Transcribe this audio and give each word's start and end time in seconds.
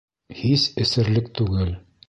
Һис 0.39 0.63
эсерлек 0.85 1.31
түгел. 1.43 1.73